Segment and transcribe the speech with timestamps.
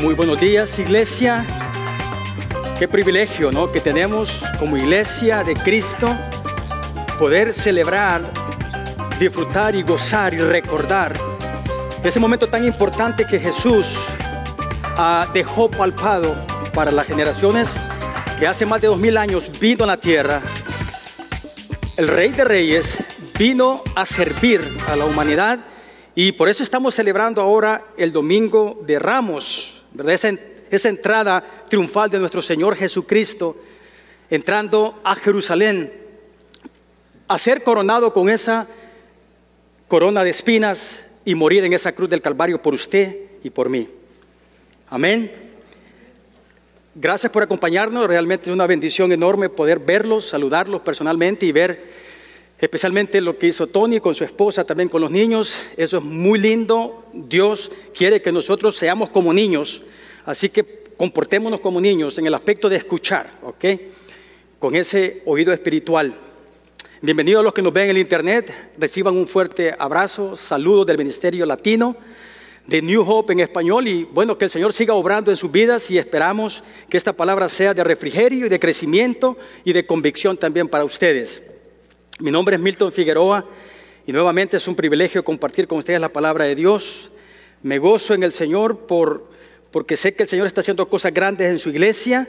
[0.00, 1.44] Muy buenos días, iglesia.
[2.78, 3.68] Qué privilegio, ¿no?
[3.68, 6.16] Que tenemos como iglesia de Cristo
[7.18, 8.22] poder celebrar,
[9.18, 11.14] disfrutar y gozar y recordar
[12.04, 13.98] ese momento tan importante que Jesús
[14.96, 16.36] ah, dejó palpado
[16.72, 17.74] para las generaciones
[18.38, 20.40] que hace más de dos mil años vino a la tierra.
[21.96, 22.98] El Rey de Reyes
[23.36, 25.58] vino a servir a la humanidad
[26.14, 30.14] y por eso estamos celebrando ahora el Domingo de Ramos, ¿verdad?
[30.14, 30.30] Esa,
[30.70, 33.56] esa entrada triunfal de nuestro Señor Jesucristo,
[34.30, 35.92] entrando a Jerusalén,
[37.26, 38.66] a ser coronado con esa
[39.86, 43.88] corona de espinas y morir en esa cruz del Calvario por usted y por mí.
[44.88, 45.30] Amén.
[46.94, 52.07] Gracias por acompañarnos, realmente es una bendición enorme poder verlos, saludarlos personalmente y ver
[52.58, 55.66] especialmente lo que hizo Tony con su esposa, también con los niños.
[55.76, 57.04] Eso es muy lindo.
[57.12, 59.82] Dios quiere que nosotros seamos como niños,
[60.24, 63.64] así que comportémonos como niños en el aspecto de escuchar, ¿ok?
[64.58, 66.12] Con ese oído espiritual.
[67.00, 68.72] Bienvenidos a los que nos ven en el internet.
[68.76, 71.96] Reciban un fuerte abrazo, saludos del Ministerio Latino
[72.66, 75.90] de New Hope en español y bueno, que el Señor siga obrando en sus vidas
[75.90, 80.68] y esperamos que esta palabra sea de refrigerio y de crecimiento y de convicción también
[80.68, 81.42] para ustedes.
[82.20, 83.44] Mi nombre es Milton Figueroa
[84.04, 87.10] y nuevamente es un privilegio compartir con ustedes la palabra de Dios.
[87.62, 89.30] Me gozo en el Señor por,
[89.70, 92.28] porque sé que el Señor está haciendo cosas grandes en su iglesia,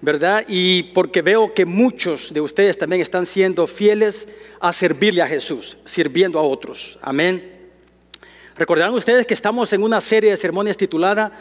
[0.00, 0.44] ¿verdad?
[0.46, 4.28] Y porque veo que muchos de ustedes también están siendo fieles
[4.60, 6.96] a servirle a Jesús, sirviendo a otros.
[7.02, 7.52] Amén.
[8.54, 11.32] Recordarán ustedes que estamos en una serie de sermones titulada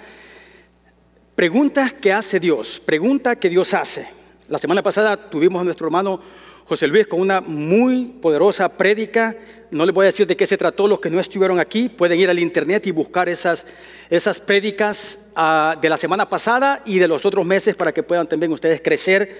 [1.35, 4.07] Preguntas que hace Dios, pregunta que Dios hace.
[4.47, 6.21] La semana pasada tuvimos a nuestro hermano
[6.65, 9.35] José Luis con una muy poderosa prédica.
[9.69, 12.19] No les voy a decir de qué se trató, los que no estuvieron aquí pueden
[12.19, 13.67] ir al internet y buscar esas,
[14.09, 18.27] esas prédicas ah, de la semana pasada y de los otros meses para que puedan
[18.27, 19.37] también ustedes crecer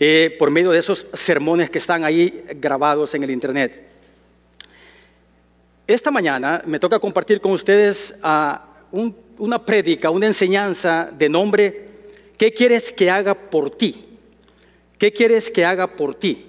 [0.00, 3.88] eh, por medio de esos sermones que están ahí grabados en el internet.
[5.86, 8.64] Esta mañana me toca compartir con ustedes ah,
[9.36, 11.88] una prédica, una enseñanza de nombre,
[12.38, 14.06] ¿qué quieres que haga por ti?
[14.96, 16.46] ¿Qué quieres que haga por ti?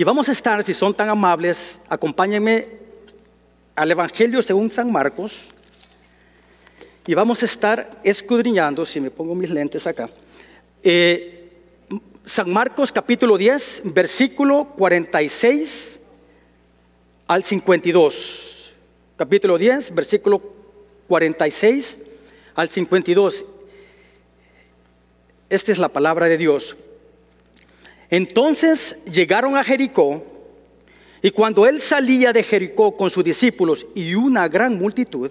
[0.00, 2.68] Y vamos a estar, si son tan amables, acompáñenme
[3.74, 5.50] al Evangelio según San Marcos.
[7.04, 10.08] Y vamos a estar escudriñando, si me pongo mis lentes acá,
[10.84, 11.50] eh,
[12.24, 15.98] San Marcos capítulo 10, versículo 46
[17.26, 18.74] al 52.
[19.16, 20.40] Capítulo 10, versículo
[21.08, 21.98] 46
[22.54, 23.44] al 52.
[25.50, 26.76] Esta es la palabra de Dios.
[28.10, 30.22] Entonces llegaron a Jericó
[31.20, 35.30] y cuando él salía de Jericó con sus discípulos y una gran multitud,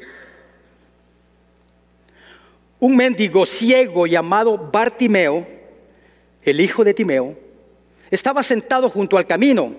[2.79, 5.47] un mendigo ciego llamado Bartimeo,
[6.43, 7.37] el hijo de Timeo,
[8.11, 9.73] estaba sentado junto al camino.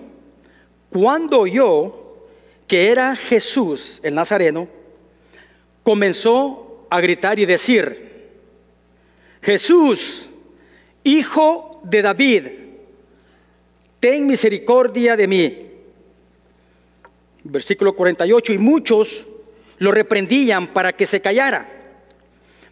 [0.89, 1.95] Cuando oyó
[2.67, 4.67] que era Jesús el Nazareno,
[5.83, 8.09] comenzó a gritar y decir,
[9.41, 10.29] Jesús,
[11.03, 12.47] hijo de David,
[13.99, 15.65] ten misericordia de mí.
[17.43, 19.25] Versículo 48, y muchos
[19.77, 21.69] lo reprendían para que se callara.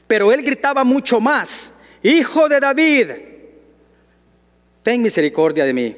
[0.08, 1.72] Pero él gritaba mucho más,
[2.04, 3.12] Hijo de David,
[4.84, 5.98] ten misericordia de mí.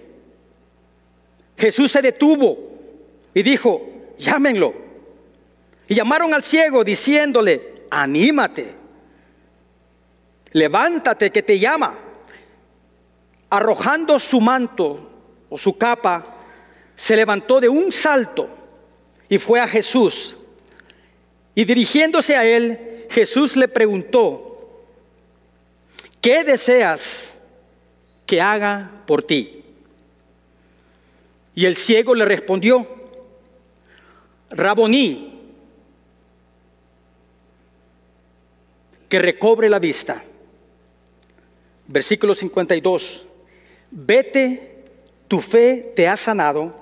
[1.57, 2.57] Jesús se detuvo
[3.34, 3.81] y dijo,
[4.17, 4.73] llámenlo.
[5.88, 8.73] Y llamaron al ciego diciéndole, anímate,
[10.53, 11.96] levántate que te llama.
[13.50, 15.19] Arrojando su manto,
[15.50, 16.36] o su capa,
[16.96, 18.50] se levantó de un salto
[19.28, 20.36] y fue a Jesús.
[21.56, 24.86] Y dirigiéndose a él, Jesús le preguntó,
[26.22, 27.38] ¿qué deseas
[28.26, 29.64] que haga por ti?
[31.56, 32.88] Y el ciego le respondió,
[34.52, 35.40] Raboní,
[39.09, 40.23] que recobre la vista.
[41.88, 43.26] Versículo 52,
[43.90, 44.69] vete
[45.29, 46.76] tu fe te ha sanado,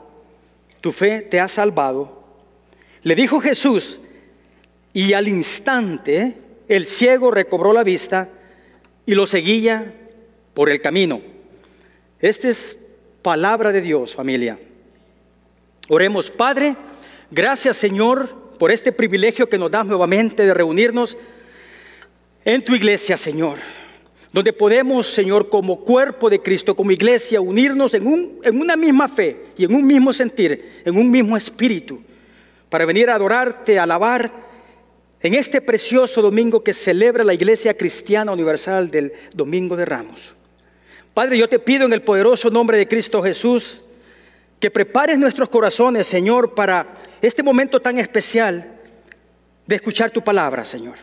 [0.81, 2.23] tu fe te ha salvado.
[3.03, 3.99] Le dijo Jesús,
[4.93, 8.29] y al instante el ciego recobró la vista
[9.05, 9.93] y lo seguía
[10.53, 11.21] por el camino.
[12.19, 12.77] Esta es
[13.21, 14.57] palabra de Dios, familia.
[15.89, 16.75] Oremos, Padre,
[17.29, 21.17] gracias Señor por este privilegio que nos das nuevamente de reunirnos
[22.45, 23.59] en tu iglesia, Señor
[24.37, 29.07] donde podemos, Señor, como cuerpo de Cristo, como iglesia, unirnos en, un, en una misma
[29.07, 31.99] fe y en un mismo sentir, en un mismo espíritu,
[32.69, 34.31] para venir a adorarte, a alabar
[35.21, 40.35] en este precioso domingo que celebra la Iglesia Cristiana Universal del Domingo de Ramos.
[41.15, 43.85] Padre, yo te pido en el poderoso nombre de Cristo Jesús
[44.59, 46.93] que prepares nuestros corazones, Señor, para
[47.23, 48.71] este momento tan especial
[49.65, 50.97] de escuchar tu palabra, Señor.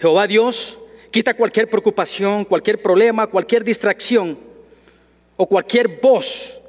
[0.00, 0.78] Jehová Dios,
[1.16, 4.38] quita cualquier preocupación, cualquier problema, cualquier distracción
[5.38, 6.60] o cualquier voz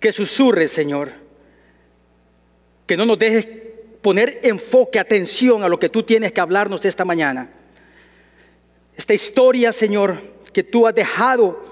[0.00, 1.12] que susurre, Señor.
[2.86, 3.46] Que no nos dejes
[4.00, 7.50] poner enfoque, atención a lo que tú tienes que hablarnos esta mañana.
[8.96, 10.18] Esta historia, Señor,
[10.54, 11.62] que tú has dejado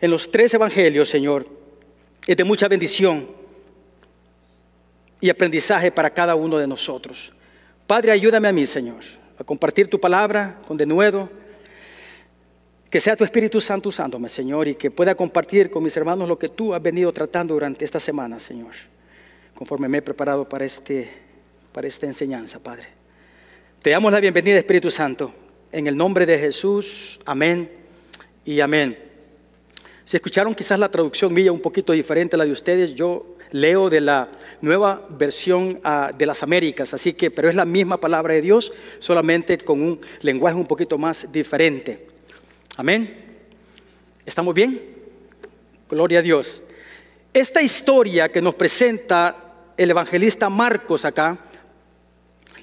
[0.00, 1.46] en los tres evangelios, Señor,
[2.26, 3.30] es de mucha bendición
[5.20, 7.32] y aprendizaje para cada uno de nosotros.
[7.86, 9.04] Padre, ayúdame a mí, Señor,
[9.38, 11.43] a compartir tu palabra con denuedo.
[12.94, 16.38] Que sea tu Espíritu Santo usándome, Señor, y que pueda compartir con mis hermanos lo
[16.38, 18.70] que tú has venido tratando durante esta semana, Señor,
[19.52, 21.10] conforme me he preparado para este
[21.72, 22.86] para esta enseñanza, Padre.
[23.82, 25.34] Te damos la bienvenida, Espíritu Santo,
[25.72, 27.18] en el nombre de Jesús.
[27.24, 27.68] Amén
[28.44, 28.96] y amén.
[30.04, 33.90] Si escucharon quizás la traducción mía un poquito diferente a la de ustedes, yo leo
[33.90, 34.28] de la
[34.60, 38.72] nueva versión ah, de las Américas, así que, pero es la misma palabra de Dios,
[39.00, 42.13] solamente con un lenguaje un poquito más diferente.
[42.76, 43.38] Amén.
[44.26, 44.82] ¿Estamos bien?
[45.88, 46.60] Gloria a Dios.
[47.32, 51.38] Esta historia que nos presenta el evangelista Marcos acá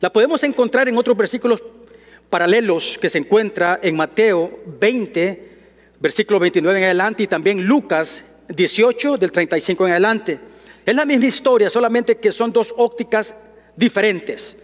[0.02, 1.64] la podemos encontrar en otros versículos
[2.30, 5.50] paralelos que se encuentra en Mateo 20,
[6.02, 10.40] versículo 29 en adelante, y también Lucas 18, del 35 en adelante.
[10.86, 13.34] Es la misma historia, solamente que son dos ópticas
[13.78, 14.62] diferentes.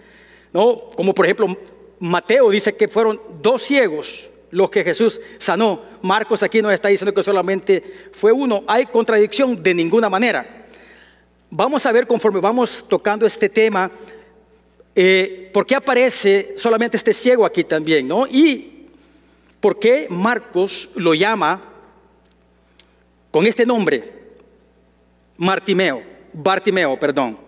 [0.52, 0.90] ¿no?
[0.94, 1.58] Como por ejemplo,
[2.00, 5.82] Mateo dice que fueron dos ciegos los que Jesús sanó.
[6.02, 8.64] Marcos aquí nos está diciendo que solamente fue uno.
[8.68, 9.62] ¿Hay contradicción?
[9.62, 10.66] De ninguna manera.
[11.50, 13.90] Vamos a ver conforme vamos tocando este tema
[15.00, 18.08] eh, ¿por qué aparece solamente este ciego aquí también?
[18.08, 18.26] ¿no?
[18.26, 18.88] Y
[19.60, 21.62] por qué Marcos lo llama
[23.30, 24.12] con este nombre,
[25.38, 26.02] Martimeo,
[26.34, 27.47] Bartimeo, perdón.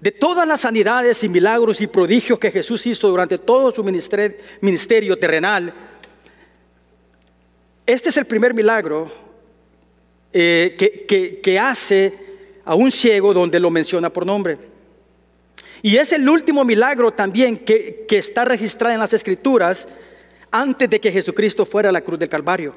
[0.00, 5.18] De todas las sanidades y milagros y prodigios que Jesús hizo durante todo su ministerio,
[5.18, 5.72] terrenal,
[7.84, 9.10] este es el primer milagro
[10.32, 12.14] eh, que, que hace
[12.64, 14.58] a un ciego donde lo menciona por nombre.
[15.82, 19.86] Y es el último milagro también que, está registrado en las escrituras
[20.50, 22.74] antes de que Jesucristo fuera a la cruz del Calvario.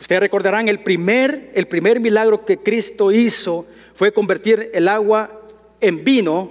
[0.00, 5.41] Ustedes recordarán el primer, el primer milagro que Cristo hizo fue convertir el agua
[5.82, 6.50] en vino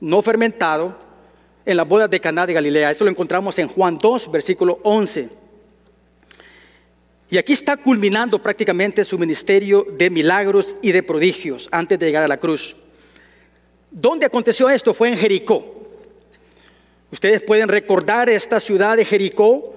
[0.00, 0.96] no fermentado
[1.66, 2.90] en las bodas de Caná de Galilea.
[2.90, 5.28] Eso lo encontramos en Juan 2, versículo 11.
[7.30, 12.22] Y aquí está culminando prácticamente su ministerio de milagros y de prodigios antes de llegar
[12.22, 12.76] a la cruz.
[13.90, 14.94] ¿Dónde aconteció esto?
[14.94, 15.74] Fue en Jericó.
[17.10, 19.74] Ustedes pueden recordar esta ciudad de Jericó,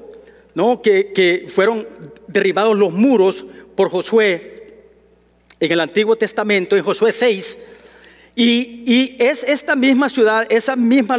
[0.53, 0.81] ¿no?
[0.81, 1.87] que, fueron
[2.27, 3.45] derribados los muros
[3.75, 4.51] por Josué
[5.59, 7.59] en el Antiguo Testamento, en Josué 6.
[8.35, 11.17] Y, es esta misma ciudad, esa misma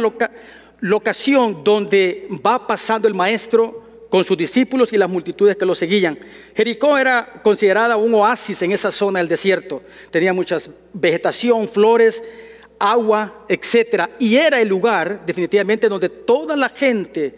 [0.79, 6.19] locación donde va pasando el maestro con sus discípulos y las multitudes que lo seguían.
[6.55, 9.81] Jericó era considerada un oasis en esa zona del desierto.
[10.11, 10.57] Tenía mucha
[10.93, 12.21] vegetación, flores,
[12.77, 14.09] agua, etcétera.
[14.19, 17.33] Y era el lugar, definitivamente, donde toda la gente,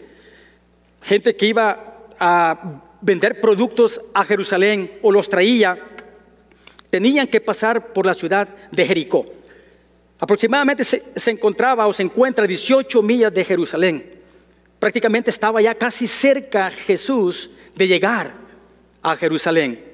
[1.00, 5.78] gente que iba a vender productos a Jerusalén o los traía,
[6.90, 9.24] tenían que pasar por la ciudad de Jericó.
[10.18, 14.14] Aproximadamente se, encontraba o se encuentra 18 millas de Jerusalén.
[14.78, 18.34] Prácticamente estaba ya casi cerca Jesús de llegar
[19.02, 19.84] a Jerusalén.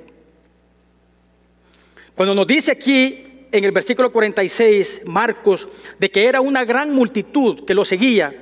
[2.15, 7.65] Cuando nos dice aquí en el versículo 46, Marcos, de que era una gran multitud
[7.65, 8.35] que lo seguía.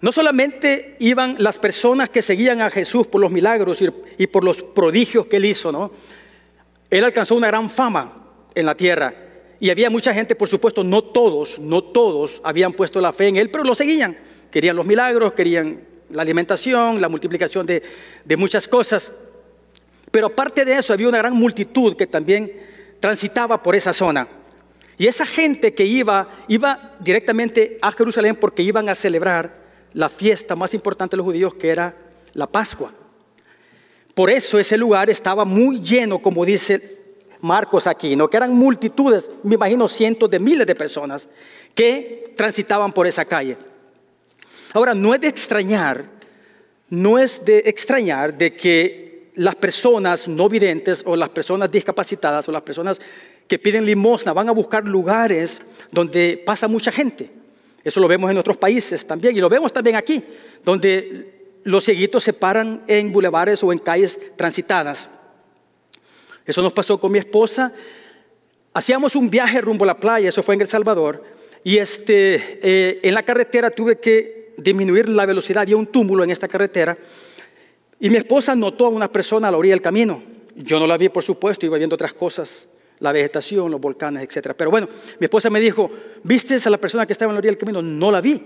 [0.00, 3.78] No solamente iban las personas que seguían a Jesús por los milagros
[4.18, 5.92] y, por los prodigios que él hizo, ¿no?
[6.90, 9.14] Él alcanzó una gran fama en la tierra.
[9.62, 13.36] Y había mucha gente, por supuesto, no todos, no todos habían puesto la fe en
[13.36, 14.18] él, pero lo seguían.
[14.50, 17.80] Querían los milagros, querían la alimentación, la multiplicación de,
[18.36, 19.12] muchas cosas.
[20.10, 22.52] Pero aparte de eso, había una gran multitud que también
[22.98, 24.26] transitaba por esa zona.
[24.98, 30.56] Y esa gente que iba, iba directamente a Jerusalén porque iban a celebrar la fiesta
[30.56, 31.94] más importante de los judíos, que era
[32.34, 32.92] la Pascua.
[34.12, 37.01] Por eso ese lugar estaba muy lleno, como dice
[37.42, 38.30] Marcos aquí, ¿no?
[38.30, 41.28] que eran multitudes, me imagino cientos de miles de personas
[41.74, 43.56] que transitaban por esa calle.
[44.72, 46.06] Ahora, no es de extrañar,
[46.88, 52.52] no es de extrañar de que las personas no videntes o las personas discapacitadas o
[52.52, 53.00] las personas
[53.48, 57.30] que piden limosna van a buscar lugares donde pasa mucha gente.
[57.82, 60.22] Eso lo vemos en otros países también y lo vemos también aquí,
[60.64, 65.10] donde los cieguitos se paran en bulevares o en calles transitadas.
[66.46, 67.72] Eso nos pasó con mi esposa.
[68.74, 71.22] Hacíamos un viaje rumbo a la playa, eso fue en El Salvador,
[71.62, 76.30] y este, eh, en la carretera tuve que disminuir la velocidad, había un túmulo en
[76.30, 76.96] esta carretera,
[78.00, 80.22] y mi esposa notó a una persona a la orilla del camino.
[80.56, 82.68] Yo no la vi, por supuesto, iba viendo otras cosas,
[82.98, 84.54] la vegetación, los volcanes, etc.
[84.56, 84.88] Pero bueno,
[85.20, 85.90] mi esposa me dijo,
[86.22, 87.82] ¿viste a la persona que estaba en la orilla del camino?
[87.82, 88.40] No la vi.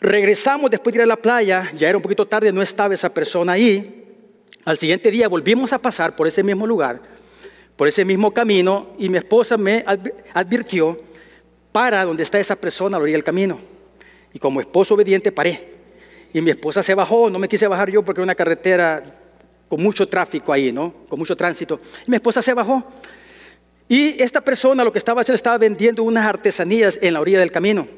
[0.00, 3.12] Regresamos después de ir a la playa, ya era un poquito tarde, no estaba esa
[3.12, 4.07] persona ahí.
[4.68, 7.00] Al siguiente día volvimos a pasar por ese mismo lugar,
[7.74, 9.82] por ese mismo camino, y mi esposa me
[10.34, 11.00] advirtió,
[11.72, 13.58] para donde está esa persona a la orilla del camino.
[14.34, 15.72] Y como esposo obediente paré.
[16.34, 19.02] Y mi esposa se bajó, no me quise bajar yo porque era una carretera
[19.70, 20.92] con mucho tráfico ahí, ¿no?
[21.08, 21.80] Con mucho tránsito.
[22.06, 22.84] Y mi esposa se bajó.
[23.88, 27.52] Y esta persona lo que estaba haciendo estaba vendiendo unas artesanías en la orilla del
[27.52, 27.88] camino.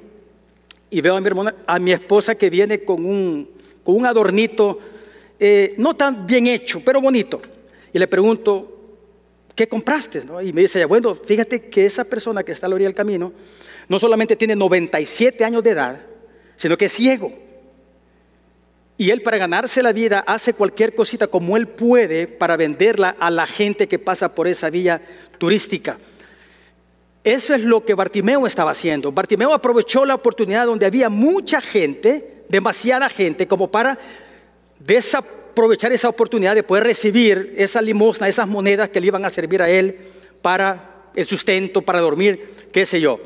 [0.89, 1.31] Y veo a mi,
[1.67, 3.51] a mi esposa que viene con un,
[3.83, 4.79] con un adornito,
[5.43, 7.41] eh, no tan bien hecho, pero bonito.
[7.95, 8.77] Y le pregunto,
[9.55, 10.23] ¿qué compraste?
[10.45, 13.33] Y me dice, bueno, fíjate que esa persona que está a la orilla del camino
[13.89, 16.01] no solamente tiene 97 años de edad,
[16.57, 17.33] sino que es ciego.
[18.99, 23.31] Y él para ganarse la vida hace cualquier cosita como él puede para venderla a
[23.31, 25.01] la gente que pasa por esa vía
[25.39, 25.99] turística.
[27.25, 29.11] Eso es lo que Bartimeo estaba haciendo.
[29.11, 33.99] Bartimeo aprovechó la oportunidad donde había mucha gente, demasiada gente, como para
[34.81, 39.63] desaprovechar esa oportunidad de poder recibir esa limosna, esas monedas que le iban a servir
[39.63, 39.97] a él
[40.43, 43.21] para el sustento, para dormir, qué sé yo.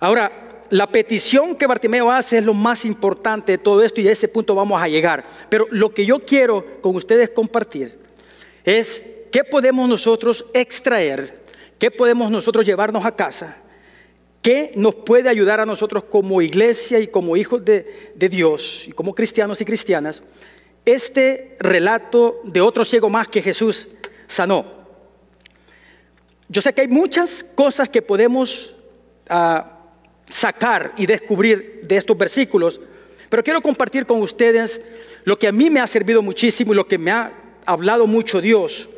[0.00, 4.12] Ahora, la petición que Bartimeo hace es lo más importante de todo esto y a
[4.12, 5.24] ese punto vamos a llegar.
[5.48, 7.98] Pero lo que yo quiero con ustedes compartir
[8.64, 11.42] es qué podemos nosotros extraer,
[11.78, 13.56] qué podemos nosotros llevarnos a casa,
[14.42, 17.84] qué nos puede ayudar a nosotros como iglesia y como hijos de,
[18.16, 20.22] Dios y como cristianos y cristianas,
[20.84, 23.88] este relato de otro ciego más que Jesús
[24.26, 24.64] sanó.
[26.48, 28.74] Yo sé que hay muchas cosas que podemos...
[29.30, 29.78] Uh,
[30.28, 32.80] sacar y descubrir de estos versículos,
[33.28, 34.80] pero quiero compartir con ustedes
[35.24, 37.32] lo que a mí me ha servido muchísimo y lo que me ha
[37.64, 38.88] hablado mucho Dios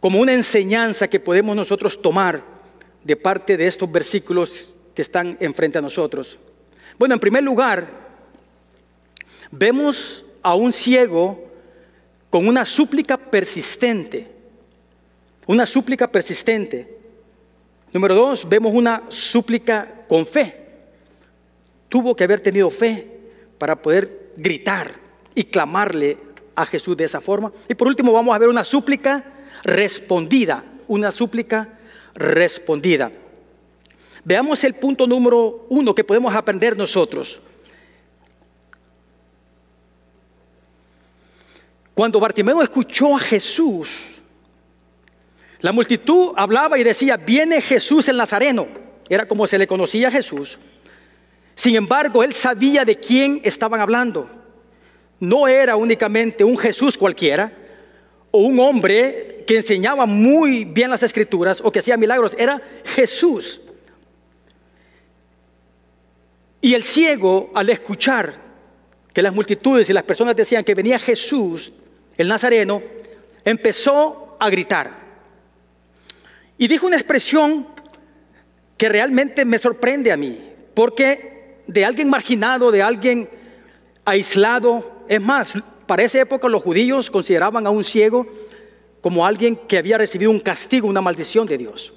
[0.00, 2.44] como una enseñanza que podemos nosotros tomar
[3.08, 6.38] de parte de estos versículos que están enfrente a nosotros.
[6.98, 7.88] Bueno, en primer lugar,
[9.50, 11.42] vemos a un ciego
[12.28, 14.30] con una súplica persistente,
[15.46, 16.98] una súplica persistente.
[17.94, 20.66] Número dos, vemos una súplica con fe.
[21.88, 23.08] Tuvo que haber tenido fe
[23.56, 24.92] para poder gritar
[25.34, 26.18] y clamarle
[26.54, 27.50] a Jesús de esa forma.
[27.70, 29.24] Y por último vamos a ver una súplica
[29.64, 31.77] respondida, una súplica
[32.18, 33.10] respondida.
[34.24, 37.40] Veamos el punto número uno que podemos aprender nosotros.
[41.94, 44.20] Cuando Bartimeo escuchó a Jesús,
[45.60, 48.68] la multitud hablaba y decía, viene Jesús el Nazareno
[49.08, 50.58] era como se le conocía a Jesús.
[51.54, 54.30] Sin embargo, él sabía de quién estaban hablando.
[55.18, 57.52] No era únicamente un Jesús cualquiera
[58.30, 63.62] o un hombre que enseñaba muy bien las escrituras o que hacía milagros, era Jesús.
[66.60, 68.34] Y el ciego, al escuchar
[69.12, 71.72] que las multitudes y las personas decían que venía Jesús,
[72.16, 72.82] el Nazareno,
[73.44, 74.90] empezó a gritar.
[76.58, 77.66] Y dijo una expresión
[78.76, 80.40] que realmente me sorprende a mí,
[80.74, 83.28] porque de alguien marginado, de alguien
[84.04, 85.54] aislado, es más,
[85.88, 88.26] para esa época los judíos consideraban a un ciego
[89.00, 91.94] como alguien que había recibido un castigo, una maldición de Dios.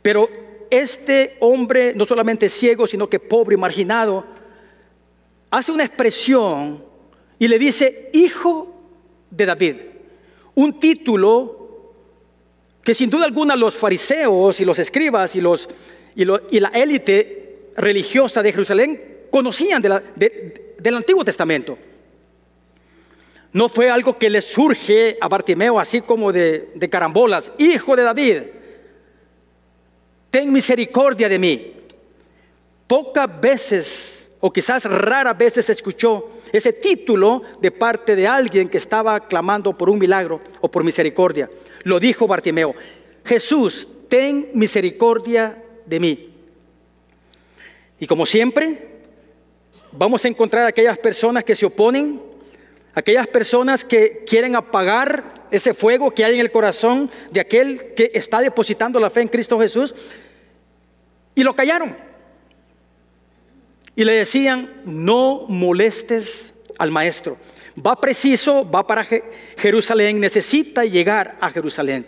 [0.00, 0.26] Pero
[0.70, 4.24] este hombre, no solamente ciego, sino que pobre y marginado,
[5.50, 6.82] hace una expresión
[7.38, 8.74] y le dice, hijo
[9.30, 9.76] de David,
[10.54, 11.92] un título
[12.82, 15.68] que sin duda alguna los fariseos y los escribas y, los,
[16.16, 21.76] y, la élite religiosa de Jerusalén conocían del Antiguo Testamento.
[23.54, 28.02] No fue algo que le surge a Bartimeo así como de, de carambolas, hijo de
[28.02, 28.38] David,
[30.28, 31.72] ten misericordia de mí.
[32.88, 39.20] Pocas veces, o quizás raras veces, escuchó ese título de parte de alguien que estaba
[39.20, 41.48] clamando por un milagro o por misericordia.
[41.84, 42.74] Lo dijo Bartimeo,
[43.24, 46.30] Jesús, ten misericordia de mí.
[48.00, 48.88] Y como siempre,
[49.92, 52.33] vamos a encontrar aquellas personas que se oponen,
[52.94, 58.10] aquellas personas que quieren apagar ese fuego que hay en el corazón de aquel que
[58.14, 59.94] está depositando la fe en Cristo Jesús,
[61.34, 61.96] y lo callaron.
[63.96, 67.38] y le decían, no molestes al maestro.
[67.78, 69.06] Va preciso, va para
[69.56, 72.04] Jerusalén, necesita llegar a Jerusalén.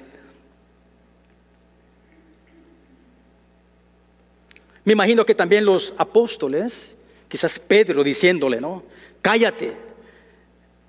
[4.85, 6.97] Me imagino que también los apóstoles,
[7.29, 8.85] quizás Pedro diciéndole, ¿no?
[9.23, 9.86] Cállate.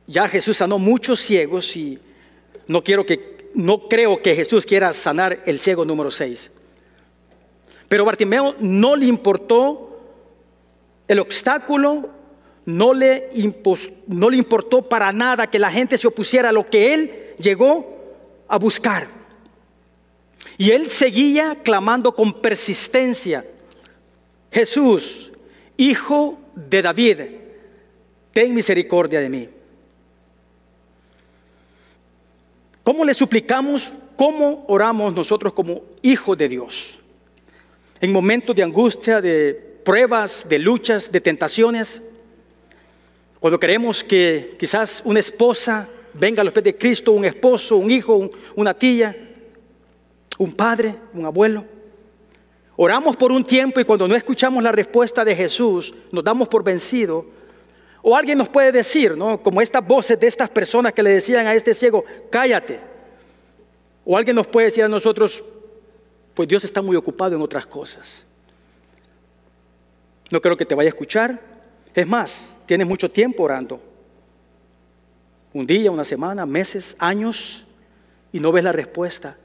[0.07, 1.99] Ya Jesús sanó muchos ciegos y
[2.67, 6.51] no quiero que no creo que Jesús quiera sanar el ciego número 6.
[7.87, 9.83] Pero Bartimeo no le importó
[11.07, 12.17] el obstáculo
[12.67, 13.29] no le,
[14.07, 17.97] no le importó para nada que la gente se opusiera a lo que él llegó
[18.45, 19.07] a buscar.
[20.57, 23.45] Y él seguía clamando con persistencia,
[24.51, 25.31] Jesús,
[25.77, 27.19] hijo de David,
[28.33, 29.49] ten misericordia de mí.
[32.87, 33.91] ¿Cómo le suplicamos?
[34.15, 36.97] ¿Cómo oramos nosotros como hijos de Dios?
[37.99, 39.53] En momentos de angustia, de
[39.83, 42.01] pruebas, de luchas, de tentaciones.
[43.41, 47.91] Cuando queremos que quizás una esposa venga a los pies de Cristo, un esposo, un
[47.91, 49.13] hijo, una tía,
[50.37, 51.65] un padre, un abuelo.
[52.77, 56.63] Oramos por un tiempo y cuando no escuchamos la respuesta de Jesús, nos damos por
[56.63, 57.25] vencido.
[58.01, 59.41] O alguien nos puede decir, ¿no?
[59.41, 62.79] Como estas voces de estas personas que le decían a este ciego, cállate.
[64.05, 65.43] O alguien nos puede decir a nosotros,
[66.33, 68.25] pues Dios está muy ocupado en otras cosas.
[70.31, 71.39] No creo que te vaya a escuchar.
[71.93, 73.81] Es más, tienes mucho tiempo orando.
[75.53, 77.65] Un día, una semana, meses, años,
[78.31, 79.37] y no ves la respuesta.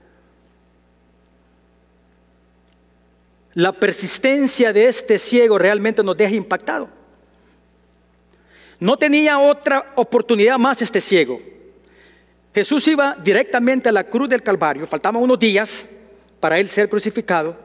[3.54, 7.01] La persistencia de este ciego realmente nos deja impactado.
[8.82, 11.40] No tenía otra oportunidad más este ciego.
[12.52, 15.88] Jesús iba directamente a la cruz del Calvario, faltaban unos días
[16.40, 17.56] para él ser crucificado.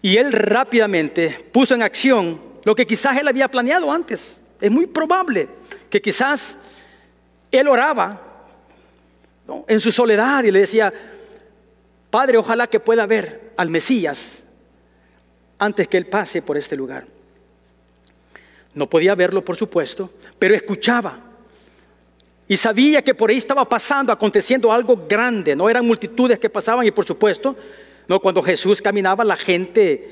[0.00, 4.40] Y él rápidamente puso en acción lo que quizás él había planeado antes.
[4.60, 5.48] Es muy probable
[5.90, 6.56] que quizás
[7.50, 8.22] él oraba
[9.66, 10.94] en su soledad y le decía,
[12.08, 14.44] Padre, ojalá que pueda ver al Mesías
[15.58, 17.17] antes que él pase por este lugar.
[18.78, 21.20] No podía verlo, por supuesto, pero escuchaba.
[22.46, 25.54] Y sabía que por ahí estaba pasando, aconteciendo algo grande.
[25.54, 27.54] No eran multitudes que pasaban y por supuesto
[28.08, 30.08] no, cuando Jesús caminaba, la gente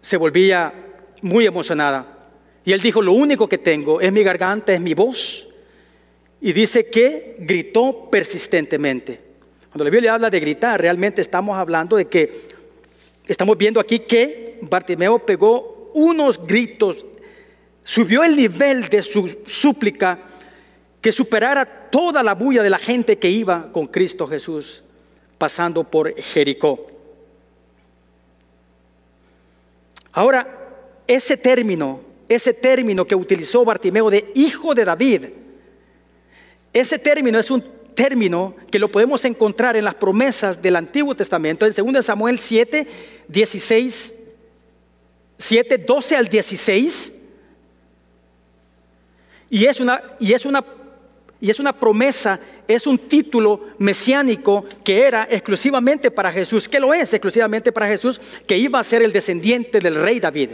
[0.00, 0.72] se volvía
[1.20, 2.30] muy emocionada.
[2.64, 5.52] Y él dijo, lo único que tengo es mi garganta, es mi voz.
[6.40, 9.20] Y dice que gritó persistentemente.
[9.68, 12.48] Cuando la Biblia habla de gritar, realmente estamos hablando de que
[13.26, 17.04] estamos viendo aquí que Bartimeo pegó unos gritos,
[17.84, 20.18] subió el nivel de su súplica
[21.00, 24.84] que superara toda la bulla de la gente que iba con Cristo Jesús
[25.36, 26.86] pasando por Jericó.
[30.12, 30.58] Ahora,
[31.06, 35.26] ese término, ese término que utilizó Bartimeo de hijo de David,
[36.72, 37.64] ese término es un
[37.94, 42.86] término que lo podemos encontrar en las promesas del Antiguo Testamento, en 2 Samuel 7,
[43.28, 44.14] 16,
[45.38, 47.12] 7, 12 al 16.
[49.52, 50.64] Y es una, y es una,
[51.38, 56.94] y es una promesa es un título mesiánico que era exclusivamente para Jesús, que lo
[56.94, 60.52] es exclusivamente para Jesús, que iba a ser el descendiente del rey David.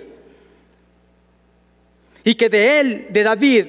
[2.24, 3.66] Y que de él, de David,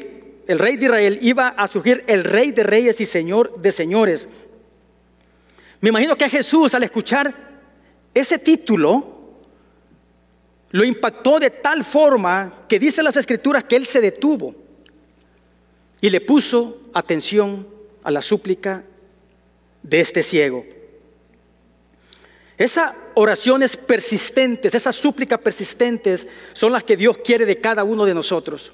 [0.48, 4.28] el rey de Israel, iba a surgir el rey de reyes y señor de señores.
[5.80, 7.36] Me imagino que a Jesús al escuchar
[8.16, 9.20] ese título,
[10.72, 14.59] lo impactó de tal forma que dice las escrituras que él se detuvo
[16.02, 17.68] y le puso atención
[18.04, 18.84] a la súplica
[19.84, 20.66] de este ciego.
[22.58, 28.14] Esas oraciones persistentes, esas súplicas persistentes son las que Dios quiere de cada uno de
[28.14, 28.74] nosotros.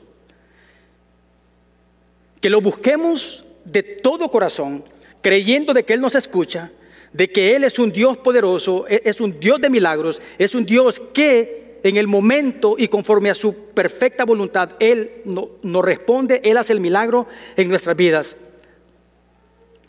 [2.42, 4.84] Que lo busquemos de todo corazón,
[5.22, 6.72] creyendo de que Él nos escucha,
[7.14, 10.66] de que Él es un Dios poderoso, e-, es un Dios de milagros, es un
[10.66, 16.58] Dios que en el momento y conforme a su perfecta voluntad, Él nos responde, Él
[16.58, 18.36] hace el milagro en nuestras vidas.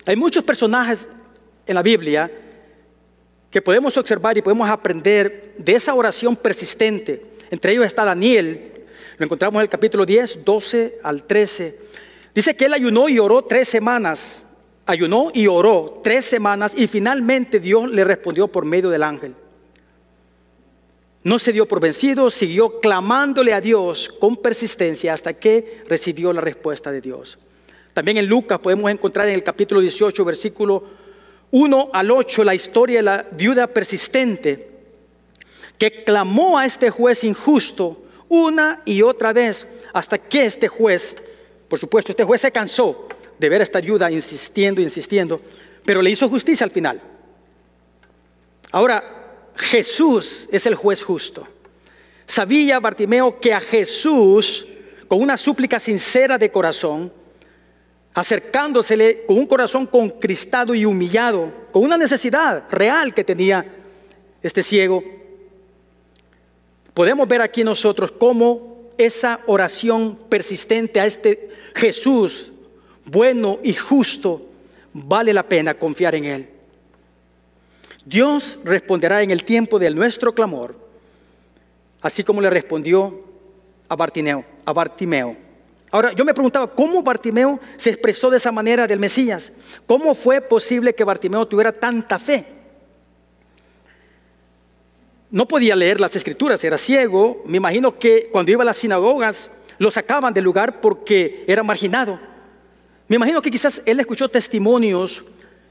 [0.05, 1.09] Hay muchos personajes
[1.67, 2.31] en la Biblia
[3.51, 7.23] que podemos observar y podemos aprender de esa oración persistente.
[7.51, 8.85] Entre ellos está Daniel,
[9.17, 11.79] lo encontramos en el capítulo 10, 12 al 13.
[12.35, 14.43] Dice que él ayunó y oró tres semanas.
[14.85, 19.35] Ayunó y oró tres semanas y finalmente Dios le respondió por medio del ángel.
[21.27, 26.41] No se dio por vencido, siguió clamándole a Dios con persistencia hasta que recibió la
[26.41, 27.37] respuesta de Dios.
[27.93, 30.85] También en Lucas podemos encontrar en el capítulo 18, versículo
[31.51, 34.71] 1 al 8, la historia de la viuda persistente
[35.77, 41.17] que clamó a este juez injusto una y otra vez, hasta que este juez,
[41.67, 45.41] por supuesto, este juez se cansó de ver esta ayuda insistiendo, insistiendo,
[45.85, 47.03] pero le hizo justicia al final.
[48.71, 49.16] Ahora,
[49.57, 51.47] Jesús es el juez justo.
[52.27, 54.67] Sabía Bartimeo que a Jesús,
[55.09, 57.13] con una súplica sincera de corazón,
[58.15, 63.65] acercándosele con un corazón concristado y humillado, con una necesidad real que tenía
[64.43, 65.05] este ciego,
[66.95, 72.53] podemos ver aquí nosotros cómo esa oración persistente a este Jesús
[73.05, 74.47] bueno y justo
[74.93, 76.56] vale la pena confiar en Él.
[78.07, 80.77] Dios responderá en el tiempo de nuestro clamor,
[82.01, 83.25] así como le respondió
[83.89, 84.45] a Bartimeo.
[84.65, 85.37] A Bartimeo.
[85.91, 89.53] Ahora, yo me preguntaba, ¿cómo Bartimeo se expresó de esa manera del Mesías?
[89.87, 92.47] ¿Cómo fue posible que Bartimeo tuviera tanta fe?
[95.29, 97.43] No podía leer las escrituras, era ciego.
[97.45, 102.21] Me imagino que cuando iba a las sinagogas lo sacaban del lugar porque era marginado.
[103.09, 105.25] Me imagino que quizás él escuchó testimonios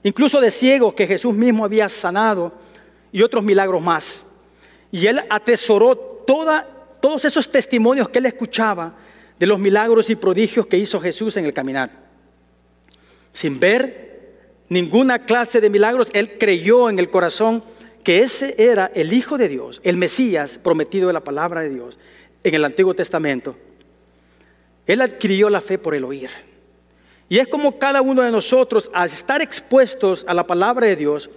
[0.06, 2.54] incluso de ciegos que Jesús mismo había sanado
[3.12, 4.24] y otros milagros más.
[4.92, 8.96] Y él atesoró todos esos testimonios que él escuchaba
[9.40, 11.90] de los milagros y prodigios que hizo Jesús en el caminar.
[13.34, 14.36] Sin ver
[14.70, 17.64] ninguna clase de milagros, él creyó en el corazón
[18.04, 21.98] que ese era el Hijo de Dios, el Mesías prometido de la palabra de Dios
[22.44, 23.58] en el Antiguo Testamento.
[24.86, 26.30] Él adquirió la fe por el oír.
[27.28, 31.30] Y es como cada uno de nosotros, al estar expuestos a la palabra de Dios,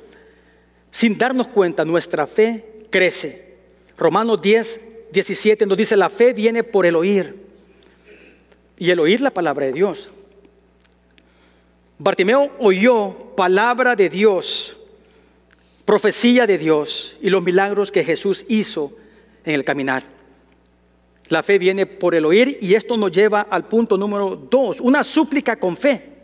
[0.90, 3.56] sin darnos cuenta, nuestra fe crece.
[3.96, 4.80] Romanos 10,
[5.12, 7.36] 17 nos dice, la fe viene por el oír.
[8.76, 10.10] Y el oír la palabra de Dios.
[11.98, 14.78] Bartimeo oyó palabra de Dios,
[15.84, 18.92] profecía de Dios y los milagros que Jesús hizo
[19.44, 20.17] en el caminar.
[21.28, 25.04] La fe viene por el oír y esto nos lleva al punto número dos, una
[25.04, 26.18] súplica con fe.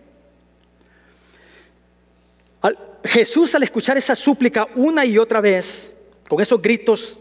[3.05, 5.93] Jesús al escuchar esa súplica una y otra vez,
[6.29, 7.19] con esos gritos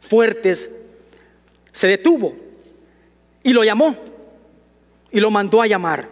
[0.00, 0.70] fuertes,
[1.72, 2.36] se detuvo
[3.42, 3.96] y lo llamó
[5.10, 6.08] y lo mandó a llamar.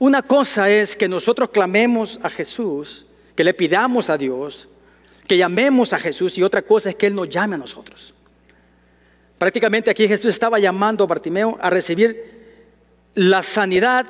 [0.00, 4.68] Una cosa es que nosotros clamemos a Jesús, que le pidamos a Dios,
[5.26, 8.14] que llamemos a Jesús y otra cosa es que Él nos llame a nosotros.
[9.38, 12.38] Prácticamente aquí Jesús estaba llamando a Bartimeo a recibir
[13.14, 14.06] la sanidad,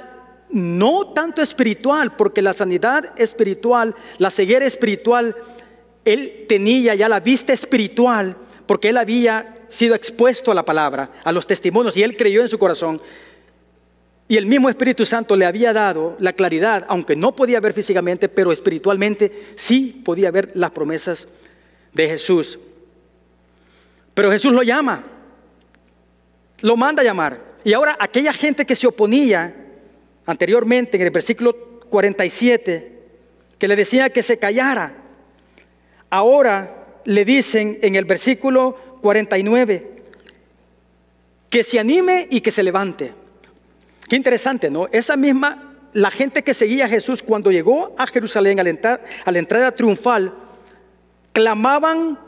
[0.51, 5.37] no tanto espiritual, porque la sanidad espiritual, la ceguera espiritual,
[6.07, 8.37] él tenía ya la vista espiritual,
[8.67, 12.49] porque él había sido expuesto a la palabra, a los testimonios, y él creyó en
[12.49, 13.01] su corazón.
[14.29, 18.31] Y el mismo Espíritu Santo le había dado la claridad, aunque no podía ver físicamente,
[18.31, 21.29] pero espiritualmente sí podía ver las promesas
[21.93, 22.59] de Jesús.
[24.15, 25.18] Pero Jesús lo llama
[26.61, 27.57] lo manda a llamar.
[27.65, 29.55] Y ahora aquella gente que se oponía
[30.27, 33.03] anteriormente en el versículo 47,
[33.59, 34.95] que le decía que se callara,
[36.11, 39.99] ahora le dicen en el versículo 49
[41.51, 43.13] que se anime y que se levante.
[44.09, 44.89] Qué interesante, ¿no?
[44.93, 49.39] Esa misma, la gente que seguía a Jesús cuando llegó a Jerusalén a a la
[49.39, 50.35] entrada triunfal,
[51.33, 52.19] clamaban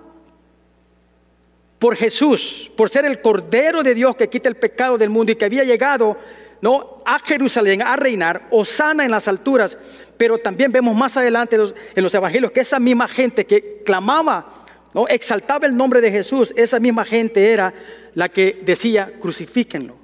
[1.81, 5.37] por Jesús, por ser el Cordero de Dios que quita el pecado del mundo y
[5.37, 6.19] que había llegado
[6.61, 6.99] ¿no?
[7.07, 9.79] a Jerusalén a reinar, Osana en las alturas,
[10.19, 15.09] pero también vemos más adelante en los evangelios que esa misma gente que clamaba, ¿no?
[15.09, 17.73] exaltaba el nombre de Jesús, esa misma gente era
[18.15, 19.97] la que decía, crucifíquenlo,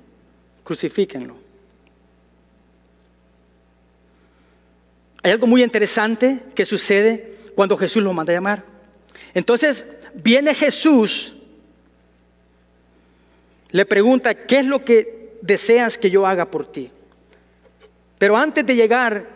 [0.65, 1.37] crucifíquenlo.
[5.23, 8.65] Hay algo muy interesante que sucede cuando Jesús lo manda a llamar.
[9.35, 9.85] Entonces
[10.15, 11.36] viene Jesús
[13.71, 16.91] le pregunta, ¿qué es lo que deseas que yo haga por ti?
[18.19, 19.29] Pero antes de llegar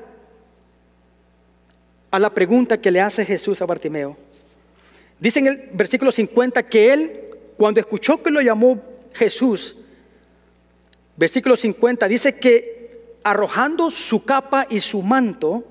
[2.10, 4.16] a la pregunta que le hace Jesús a Bartimeo,
[5.18, 7.20] dice en el versículo 50 que él,
[7.56, 9.76] cuando escuchó que lo llamó Jesús,
[11.16, 15.64] versículo 50, dice que arrojando su capa y su manto,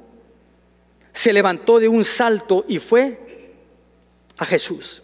[1.12, 3.18] se levantó de un salto y fue
[4.38, 5.04] a Jesús.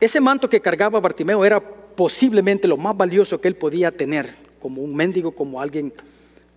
[0.00, 4.28] Ese manto que cargaba Bartimeo era posiblemente lo más valioso que él podía tener,
[4.60, 5.92] como un mendigo, como alguien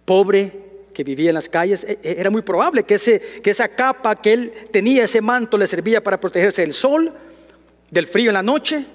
[0.05, 0.53] pobre
[0.93, 1.83] que vivía en las calles.
[1.83, 5.57] E, e, era muy probable que, ese, que esa capa que él tenía, ese manto,
[5.57, 7.11] le servía para protegerse del sol,
[7.89, 8.85] del frío en la noche,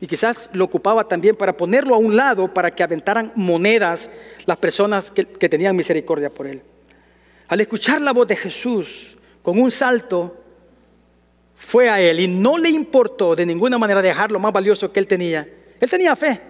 [0.00, 4.10] y quizás lo ocupaba también para ponerlo a un lado para que aventaran monedas
[4.44, 6.60] las personas que, que tenían misericordia por él.
[7.48, 10.43] Al escuchar la voz de Jesús con un salto,
[11.56, 15.00] fue a él y no le importó de ninguna manera dejar lo más valioso que
[15.00, 15.48] él tenía.
[15.80, 16.40] Él tenía fe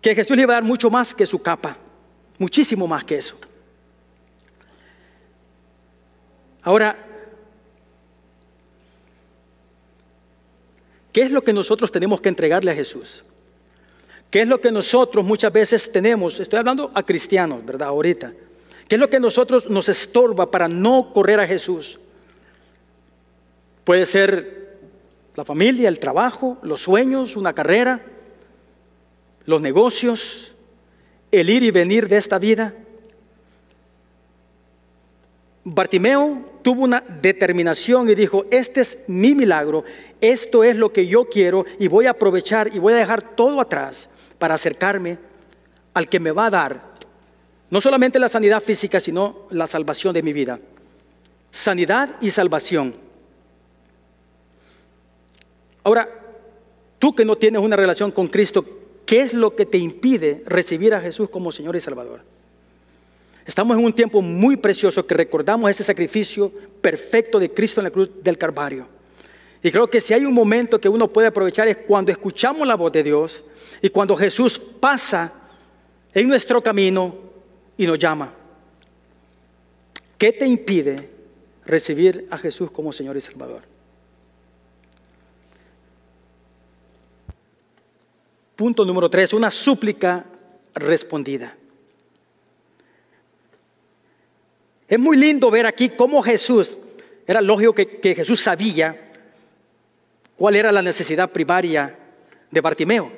[0.00, 1.78] que Jesús le iba a dar mucho más que su capa,
[2.38, 3.36] muchísimo más que eso.
[6.62, 6.96] Ahora,
[11.12, 13.24] ¿qué es lo que nosotros tenemos que entregarle a Jesús?
[14.30, 16.40] ¿Qué es lo que nosotros muchas veces tenemos?
[16.40, 17.88] Estoy hablando a cristianos, ¿verdad?
[17.88, 18.32] Ahorita.
[18.88, 22.00] ¿Qué es lo que nosotros nos estorba para no correr a Jesús?
[23.84, 24.78] Puede ser
[25.36, 28.04] la familia, el trabajo, los sueños, una carrera,
[29.46, 30.54] los negocios,
[31.30, 32.74] el ir y venir de esta vida.
[35.64, 39.84] Bartimeo tuvo una determinación y dijo, este es mi milagro,
[40.20, 43.60] esto es lo que yo quiero y voy a aprovechar y voy a dejar todo
[43.60, 45.18] atrás para acercarme
[45.94, 46.94] al que me va a dar
[47.70, 50.60] no solamente la sanidad física, sino la salvación de mi vida.
[51.50, 53.03] Sanidad y salvación.
[55.84, 56.08] Ahora,
[56.98, 58.64] tú que no tienes una relación con Cristo,
[59.06, 62.22] ¿qué es lo que te impide recibir a Jesús como Señor y Salvador?
[63.46, 67.90] Estamos en un tiempo muy precioso que recordamos ese sacrificio perfecto de Cristo en la
[67.90, 68.88] cruz del Calvario.
[69.62, 72.74] Y creo que si hay un momento que uno puede aprovechar es cuando escuchamos la
[72.74, 73.44] voz de Dios
[73.82, 75.32] y cuando Jesús pasa
[76.12, 77.14] en nuestro camino
[77.76, 78.32] y nos llama.
[80.16, 81.10] ¿Qué te impide
[81.66, 83.73] recibir a Jesús como Señor y Salvador?
[88.56, 90.24] Punto número tres, una súplica
[90.74, 91.56] respondida.
[94.86, 96.76] Es muy lindo ver aquí cómo Jesús,
[97.26, 99.12] era lógico que, Jesús sabía
[100.36, 101.98] cuál era la necesidad primaria
[102.50, 103.10] de Bartimeo.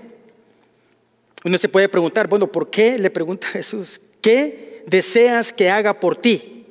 [1.45, 4.01] Uno se puede preguntar, bueno, ¿por qué le pregunta Jesús?
[4.23, 6.67] ¿Qué deseas que haga por ti?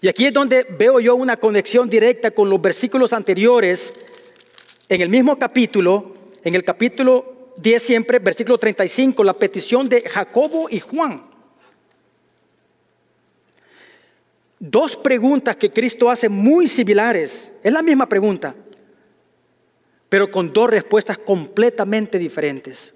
[0.00, 3.92] Y aquí es donde veo yo una conexión directa con los versículos anteriores,
[4.88, 6.13] en el mismo capítulo,
[6.44, 11.22] en el capítulo 10 siempre, versículo 35, la petición de Jacobo y Juan.
[14.58, 17.52] Dos preguntas que Cristo hace muy similares.
[17.62, 18.54] Es la misma pregunta,
[20.08, 22.94] pero con dos respuestas completamente diferentes.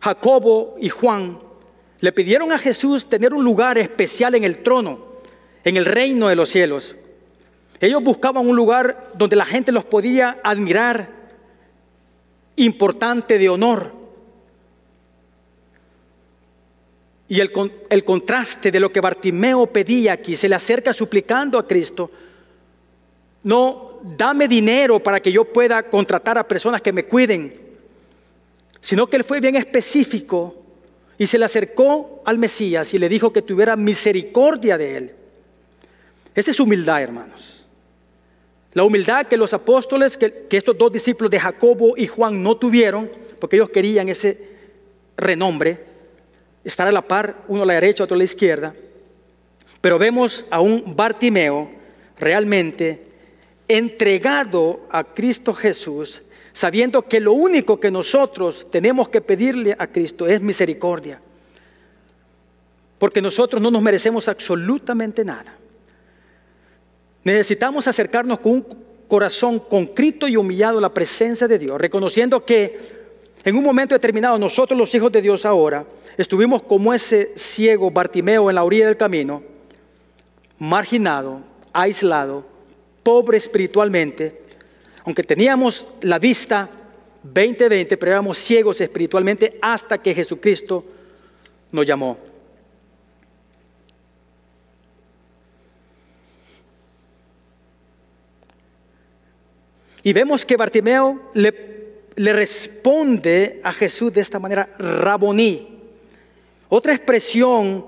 [0.00, 1.40] Jacobo y Juan
[2.00, 5.06] le pidieron a Jesús tener un lugar especial en el trono,
[5.64, 6.94] en el reino de los cielos.
[7.80, 11.10] Ellos buscaban un lugar donde la gente los podía admirar,
[12.56, 13.92] importante de honor.
[17.28, 17.50] Y el,
[17.90, 22.10] el, contraste de lo que Bartimeo pedía aquí, se le acerca suplicando a Cristo,
[23.42, 27.66] no, dame dinero para que yo pueda contratar a personas que me cuiden
[28.86, 30.62] sino que él fue bien específico
[31.18, 35.12] y se le acercó al Mesías y le dijo que tuviera misericordia de él.
[36.32, 37.65] Esa es humildad, hermanos.
[38.76, 43.10] La humildad que los apóstoles, que, estos dos discípulos de Jacobo y Juan no tuvieron,
[43.38, 44.50] porque ellos querían ese
[45.16, 45.82] renombre,
[46.62, 48.74] estar a la par, uno a la derecha, otro a la izquierda.
[49.80, 51.70] Pero vemos a un Bartimeo
[52.18, 53.00] realmente
[53.66, 56.20] entregado a Cristo Jesús
[56.52, 61.18] sabiendo que lo único que nosotros tenemos que pedirle a Cristo es misericordia.
[62.98, 65.56] Porque nosotros no nos merecemos absolutamente nada.
[67.26, 68.66] Necesitamos acercarnos con un
[69.08, 72.78] corazón concrito y humillado a la presencia de Dios, reconociendo que
[73.42, 75.84] en un momento determinado nosotros los hijos de Dios ahora
[76.16, 79.42] estuvimos como ese ciego Bartimeo en la orilla del camino,
[80.60, 81.40] marginado,
[81.72, 82.46] aislado,
[83.02, 84.42] pobre espiritualmente,
[85.04, 86.70] aunque teníamos la vista
[87.24, 90.84] 20-20, pero éramos ciegos espiritualmente hasta que Jesucristo
[91.72, 92.35] nos llamó.
[100.06, 105.66] Y vemos que Bartimeo le, le, responde a Jesús de esta manera, Raboní.
[106.68, 107.84] Otra expresión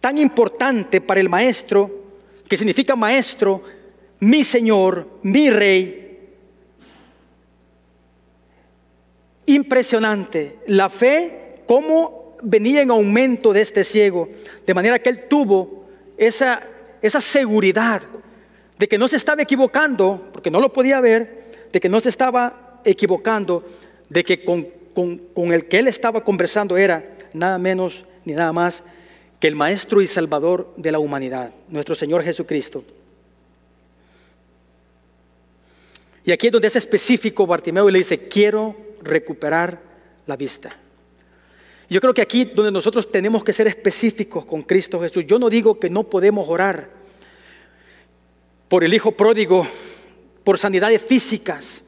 [0.00, 1.90] tan importante para el maestro,
[2.48, 3.62] que significa maestro,
[4.20, 6.00] mi Señor, mi Rey,
[9.44, 10.60] Impresionante.
[10.68, 14.28] La fe, cómo venía en aumento de este ciego,
[14.66, 15.84] de manera que él tuvo
[16.16, 16.66] esa,
[17.02, 18.00] esa seguridad
[18.78, 22.08] de que no se estaba equivocando, porque no lo podía ver, de que no se
[22.08, 23.64] estaba equivocando,
[24.08, 28.82] de que con, con el que él estaba conversando era nada menos ni nada más
[29.40, 32.84] que el Maestro y Salvador de la humanidad, nuestro Señor Jesucristo.
[36.24, 39.78] Y aquí es donde es específico Bartimeo y le dice, quiero recuperar
[40.26, 40.70] la vista.
[41.90, 45.50] Yo creo que aquí donde nosotros tenemos que ser específicos con Cristo Jesús, yo no
[45.50, 46.88] digo que no podemos orar,
[48.74, 49.64] por el hijo pródigo,
[50.42, 51.80] por sanidades físicas,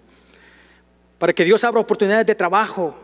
[1.18, 2.96] para que Dios abra oportunidades de trabajo.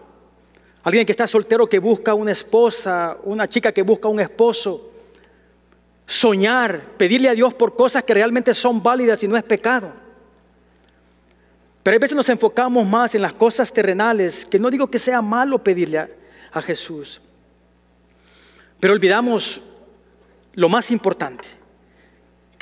[0.85, 4.93] Alguien que está soltero que busca una esposa, una chica que busca un esposo.
[6.07, 9.93] Soñar, pedirle a Dios por cosas que realmente son válidas y no es pecado.
[11.83, 15.21] Pero a veces nos enfocamos más en las cosas terrenales, que no digo que sea
[15.21, 16.09] malo pedirle a,
[16.53, 17.21] a Jesús,
[18.79, 19.61] pero olvidamos
[20.55, 21.62] lo más importante,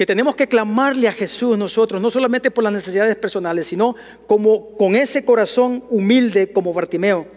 [0.00, 3.94] que tenemos que clamarle a Jesús nosotros, no solamente por las necesidades personales, sino
[4.26, 7.28] como con ese corazón humilde como Bartimeo.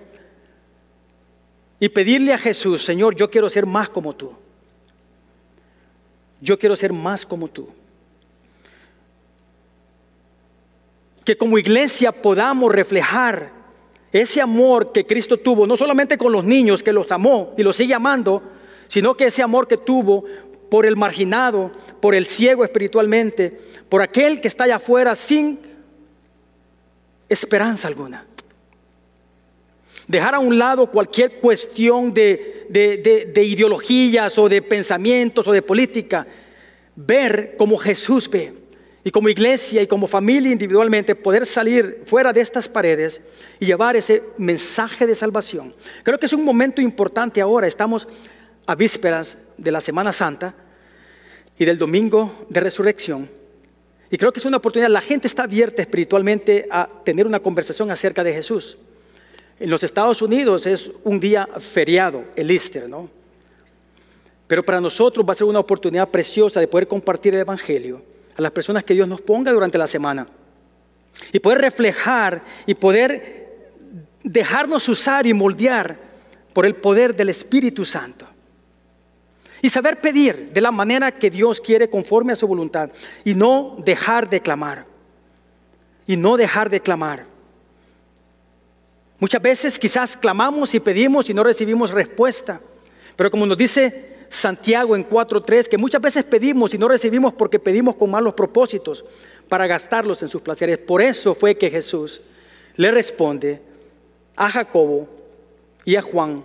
[1.77, 4.31] Y pedirle a Jesús, Señor, yo quiero ser más como tú.
[6.39, 7.67] Yo quiero ser más como tú.
[11.25, 13.51] que como iglesia podamos reflejar
[14.09, 17.75] ese amor que Cristo tuvo, no solamente con los niños, que los amó y los
[17.75, 18.41] sigue amando,
[18.87, 20.23] sino que ese amor que tuvo
[20.73, 23.55] por el marginado, por el ciego espiritualmente,
[23.89, 25.59] por aquel que está allá afuera sin
[27.29, 28.25] esperanza alguna.
[30.07, 36.25] Dejar a un lado cualquier cuestión de, de ideologías o de pensamientos o de política.
[36.95, 38.55] Ver como Jesús ve
[39.03, 43.21] y como iglesia y como familia individualmente poder salir fuera de estas paredes
[43.59, 45.75] y llevar ese mensaje de salvación.
[46.01, 47.67] Creo que es un momento importante ahora.
[47.67, 48.07] Estamos
[48.65, 50.55] a vísperas de la Semana Santa
[51.57, 53.29] y del Domingo de Resurrección.
[54.09, 54.89] Y creo que es una oportunidad.
[54.89, 58.77] La gente está abierta espiritualmente a tener una conversación acerca de Jesús.
[59.59, 63.09] En los Estados Unidos es un día feriado, el Easter, ¿no?
[64.47, 68.03] Pero para nosotros va a ser una oportunidad preciosa de poder compartir el Evangelio
[68.35, 70.27] a las personas que Dios nos ponga durante la semana.
[71.31, 73.71] Y poder reflejar y poder
[74.23, 75.97] dejarnos usar y moldear
[76.53, 78.27] por el poder del Espíritu Santo.
[79.63, 82.89] Y saber pedir de la manera que Dios quiere conforme a su voluntad.
[83.23, 84.85] Y no dejar de clamar.
[86.05, 87.25] Y no dejar de clamar.
[89.19, 92.59] Muchas veces quizás clamamos y pedimos y no recibimos respuesta.
[93.15, 97.57] Pero como nos dice Santiago en 4.3, que muchas veces pedimos y no recibimos porque
[97.57, 99.05] pedimos con malos propósitos
[99.47, 100.77] para gastarlos en sus placeres.
[100.77, 102.19] Por eso fue que Jesús
[102.75, 103.61] le responde
[104.35, 105.07] a Jacobo
[105.85, 106.43] y a Juan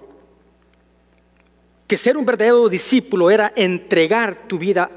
[1.88, 4.90] que ser un verdadero discípulo era entregar tu vida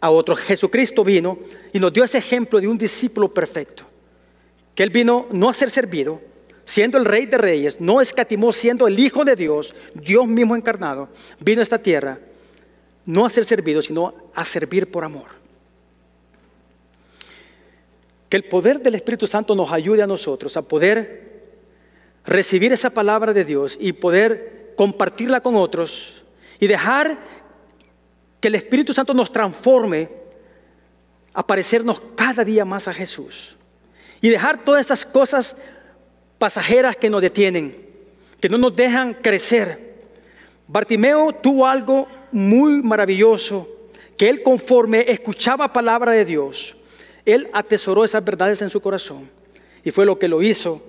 [0.00, 0.36] a otro.
[0.36, 1.38] Jesucristo vino
[1.72, 3.84] y nos dio ese ejemplo de un discípulo perfecto,
[4.74, 6.22] que él vino no a ser servido,
[6.64, 11.08] siendo el rey de reyes, no escatimó siendo el Hijo de Dios, Dios mismo encarnado,
[11.40, 12.20] vino a esta tierra
[13.06, 15.26] no a ser servido, sino a servir por amor.
[18.28, 21.42] Que el poder del Espíritu Santo nos ayude a nosotros a poder
[22.24, 26.22] recibir esa palabra de Dios y poder compartirla con otros
[26.58, 27.18] y dejar
[28.40, 30.08] que el Espíritu Santo nos transforme
[31.34, 33.56] a parecernos cada día más a Jesús.
[34.22, 35.54] Y dejar todas esas cosas
[36.38, 37.76] pasajeras que nos detienen,
[38.40, 39.96] que no nos dejan crecer.
[40.66, 43.68] Bartimeo tuvo algo muy maravilloso,
[44.16, 46.74] que él conforme escuchaba palabra de Dios,
[47.26, 49.30] él atesoró esas verdades en su corazón.
[49.84, 50.82] Y fue lo que lo hizo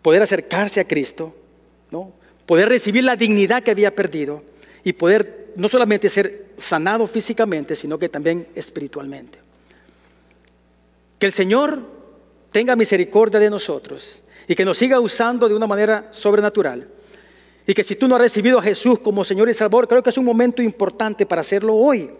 [0.00, 1.36] poder acercarse a Cristo,
[1.90, 2.16] ¿no?
[2.48, 4.42] Poder recibir la dignidad que había perdido
[4.82, 9.38] y poder no solamente ser sanado físicamente, sino que también espiritualmente.
[11.18, 11.82] Que el Señor
[12.50, 16.88] tenga misericordia de nosotros y que nos siga usando de una manera sobrenatural.
[17.66, 20.08] Y que si tú no has recibido a Jesús como Señor y Salvador, creo que
[20.08, 22.10] es un momento importante para hacerlo hoy.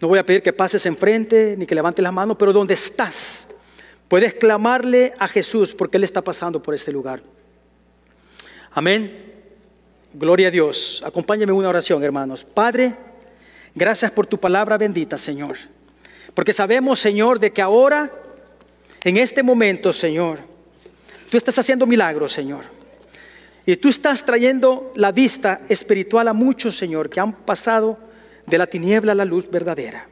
[0.00, 3.48] No voy a pedir que pases enfrente ni que levantes las manos, pero donde estás,
[4.06, 7.20] puedes clamarle a Jesús porque Él está pasando por este lugar.
[8.74, 9.32] Amén.
[10.12, 11.02] Gloria a Dios.
[11.04, 12.44] Acompáñame en una oración, hermanos.
[12.44, 12.94] Padre,
[13.74, 15.56] gracias por tu palabra bendita, Señor.
[16.34, 18.12] Porque sabemos, Señor, de que ahora,
[19.02, 20.54] en este momento, Señor,
[21.34, 22.64] Tú estás haciendo milagros, Señor.
[23.66, 27.98] Y tú estás trayendo la vista espiritual a muchos, Señor, que han pasado
[28.46, 30.06] de la tiniebla a la luz verdadera.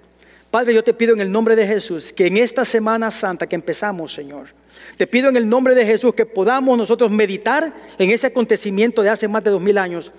[0.51, 3.55] Padre, yo te pido en el nombre de Jesús que en esta Semana Santa que
[3.55, 4.49] empezamos, Señor,
[4.97, 9.11] te pido en el nombre de Jesús que podamos nosotros meditar en ese acontecimiento de
[9.11, 10.13] hace más de dos mil años,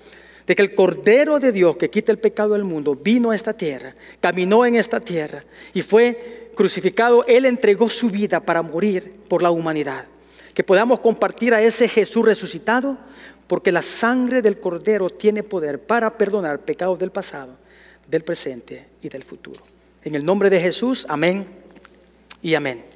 [0.46, 3.54] de que el Cordero de Dios que quita el pecado del mundo vino a esta
[3.54, 7.24] tierra, caminó en esta tierra y fue crucificado.
[7.26, 10.06] Él entregó su vida para morir por la humanidad
[10.54, 12.96] que podamos compartir a ese Jesús resucitado,
[13.48, 17.56] porque la sangre del Cordero tiene poder para perdonar pecados del pasado,
[18.08, 19.60] del presente y del futuro.
[20.04, 21.46] En el nombre de Jesús, amén
[22.40, 22.93] y amén.